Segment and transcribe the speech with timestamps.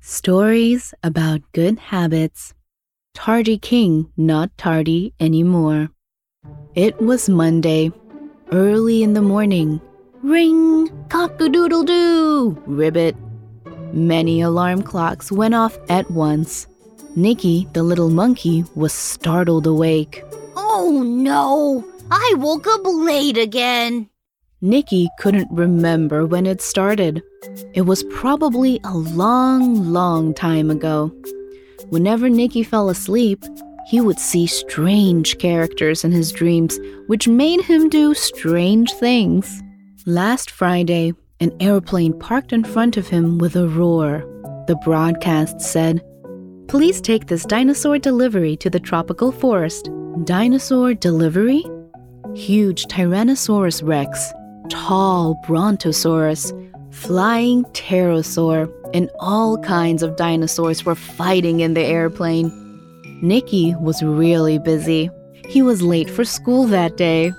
[0.00, 2.54] Stories about good habits.
[3.14, 5.90] Tardy King not tardy anymore.
[6.74, 7.90] It was Monday,
[8.52, 9.80] early in the morning.
[10.22, 13.16] Ring, cock a doodle doo, ribbit.
[13.92, 16.68] Many alarm clocks went off at once.
[17.16, 20.22] Nicky, the little monkey, was startled awake.
[20.54, 21.84] Oh no!
[22.10, 24.08] I woke up late again.
[24.60, 27.22] Nicky couldn't remember when it started.
[27.74, 31.12] It was probably a long, long time ago.
[31.90, 33.44] Whenever Nicky fell asleep,
[33.88, 39.62] he would see strange characters in his dreams, which made him do strange things.
[40.04, 44.24] Last Friday, an airplane parked in front of him with a roar.
[44.66, 46.02] The broadcast said,
[46.66, 49.88] Please take this dinosaur delivery to the tropical forest.
[50.24, 51.64] Dinosaur delivery?
[52.34, 54.32] Huge Tyrannosaurus rex,
[54.68, 56.52] tall Brontosaurus,
[56.98, 62.50] flying pterosaur, and all kinds of dinosaurs were fighting in the airplane.
[63.22, 65.10] Nicky was really busy.
[65.48, 67.32] He was late for school that day.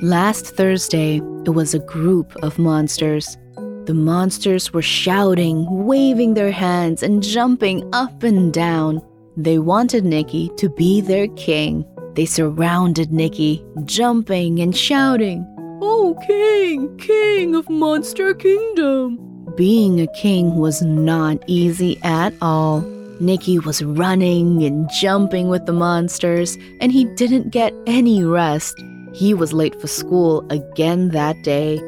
[0.00, 3.36] Last Thursday, it was a group of monsters.
[3.84, 9.02] The monsters were shouting, waving their hands, and jumping up and down.
[9.36, 11.84] They wanted Nicky to be their king.
[12.14, 15.46] They surrounded Nicky, jumping and shouting,
[15.84, 19.18] Oh, King, King of Monster Kingdom!
[19.56, 22.82] Being a king was not easy at all.
[23.18, 28.80] Nicky was running and jumping with the monsters, and he didn't get any rest.
[29.12, 31.80] He was late for school again that day.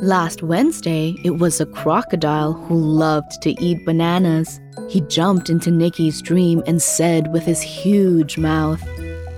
[0.00, 4.60] Last Wednesday, it was a crocodile who loved to eat bananas.
[4.88, 8.80] He jumped into Nicky's dream and said with his huge mouth,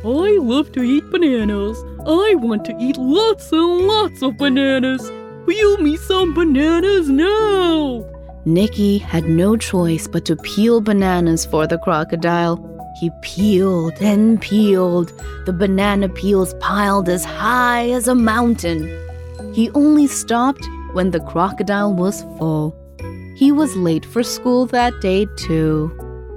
[0.04, 1.82] I love to eat bananas.
[2.06, 5.10] I want to eat lots and lots of bananas.
[5.46, 8.04] Peel me some bananas now.
[8.44, 12.58] Nicky had no choice but to peel bananas for the crocodile.
[13.00, 15.12] He peeled and peeled.
[15.46, 18.86] The banana peels piled as high as a mountain.
[19.54, 22.76] He only stopped when the crocodile was full.
[23.34, 25.90] He was late for school that day, too.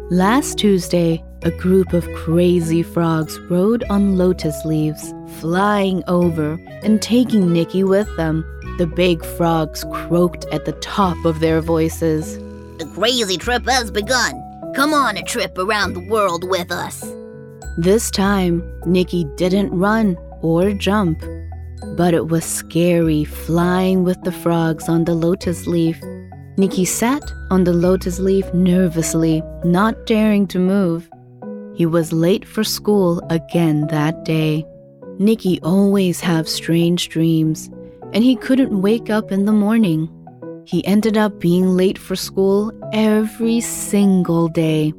[0.10, 7.53] Last Tuesday, a group of crazy frogs rode on lotus leaves, flying over and taking
[7.53, 8.44] Nicky with them.
[8.78, 12.38] The big frogs croaked at the top of their voices.
[12.80, 14.34] The crazy trip has begun.
[14.75, 17.02] Come on a trip around the world with us.
[17.78, 21.24] This time, Nicky didn't run or jump,
[21.96, 25.97] but it was scary flying with the frogs on the lotus leaf.
[26.57, 31.09] Nicky sat on the lotus leaf nervously, not daring to move.
[31.78, 34.66] He was late for school again that day.
[35.20, 37.70] Nicky always have strange dreams,
[38.14, 40.10] and he couldn't wake up in the morning.
[40.66, 44.92] He ended up being late for school every single day.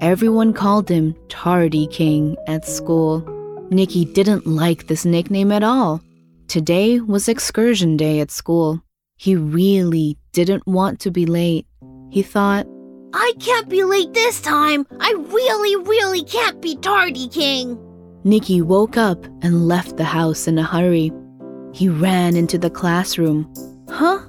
[0.00, 3.26] Everyone called him Tardy King at school.
[3.72, 6.00] Nicky didn't like this nickname at all.
[6.46, 8.80] Today was excursion day at school.
[9.16, 11.66] He really didn't want to be late.
[12.10, 12.68] He thought,
[13.14, 14.86] I can't be late this time.
[15.00, 17.78] I really, really can't be tardy, King.
[18.24, 21.12] Nicky woke up and left the house in a hurry.
[21.72, 23.52] He ran into the classroom.
[23.88, 24.20] Huh?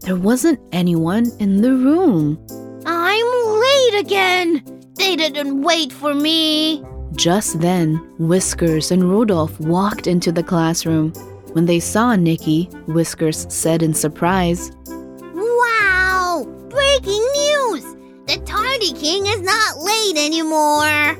[0.00, 2.38] There wasn't anyone in the room.
[2.86, 4.62] I'm late again.
[4.96, 6.82] They didn't wait for me.
[7.16, 11.12] Just then, Whiskers and Rudolph walked into the classroom.
[11.52, 14.72] When they saw Nicky, Whiskers said in surprise,
[18.80, 21.16] The King is not late anymore.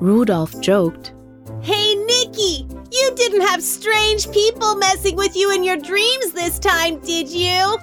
[0.00, 1.14] Rudolph joked,
[1.62, 6.98] Hey, Nicky, you didn't have strange people messing with you in your dreams this time,
[6.98, 7.78] did you?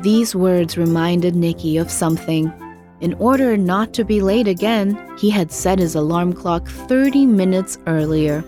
[0.00, 2.52] These words reminded Nicky of something.
[3.00, 7.78] In order not to be late again, he had set his alarm clock 30 minutes
[7.86, 8.44] earlier.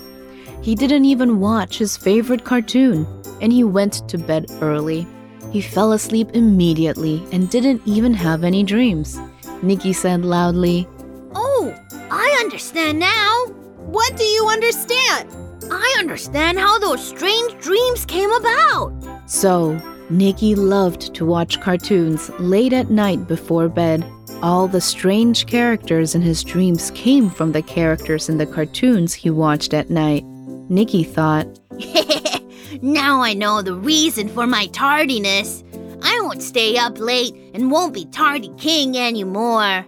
[0.63, 3.07] He didn't even watch his favorite cartoon,
[3.41, 5.07] and he went to bed early.
[5.53, 9.19] He fell asleep immediately and didn't even have any dreams.
[9.63, 10.89] Nicky said loudly,
[11.35, 11.75] Oh,
[12.11, 13.47] I understand now.
[13.87, 15.35] What do you understand?
[15.71, 18.93] I understand how those strange dreams came about.
[19.27, 24.05] So, Nicky loved to watch cartoons late at night before bed.
[24.43, 29.31] All the strange characters in his dreams came from the characters in the cartoons he
[29.31, 30.25] watched at night.
[30.71, 31.47] Nicky thought,
[32.83, 35.65] now I know the reason for my tardiness.
[36.03, 39.87] I won't stay up late and won't be tardy king anymore.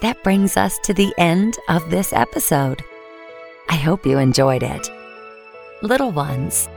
[0.00, 2.84] That brings us to the end of this episode.
[3.70, 4.90] I hope you enjoyed it.
[5.80, 6.68] Little ones,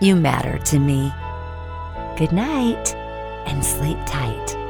[0.00, 1.12] you matter to me.
[2.16, 2.92] Good night
[3.46, 4.65] and sleep tight.